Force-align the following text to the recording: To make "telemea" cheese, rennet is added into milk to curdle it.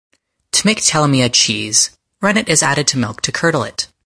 To 0.53 0.65
make 0.65 0.79
"telemea" 0.79 1.29
cheese, 1.31 1.91
rennet 2.21 2.49
is 2.49 2.63
added 2.63 2.87
into 2.87 2.97
milk 2.97 3.21
to 3.21 3.31
curdle 3.31 3.61
it. 3.61 3.85